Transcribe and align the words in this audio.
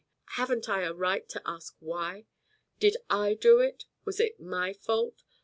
Haven't 0.31 0.67
I 0.67 0.81
a 0.81 0.95
right 0.95 1.29
to 1.29 1.39
ask 1.45 1.75
why? 1.79 2.25
Did 2.79 2.97
I 3.07 3.35
do 3.35 3.59
it? 3.59 3.85
Was 4.03 4.19
it 4.19 4.39
my 4.39 4.73
fault? 4.73 5.21